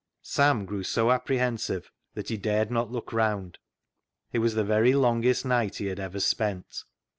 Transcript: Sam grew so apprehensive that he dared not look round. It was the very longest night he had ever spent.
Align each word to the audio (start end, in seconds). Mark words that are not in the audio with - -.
Sam 0.23 0.65
grew 0.65 0.81
so 0.81 1.11
apprehensive 1.11 1.91
that 2.15 2.29
he 2.29 2.35
dared 2.35 2.71
not 2.71 2.89
look 2.89 3.13
round. 3.13 3.59
It 4.31 4.39
was 4.39 4.55
the 4.55 4.63
very 4.63 4.95
longest 4.95 5.45
night 5.45 5.75
he 5.75 5.85
had 5.85 5.99
ever 5.99 6.19
spent. 6.19 6.85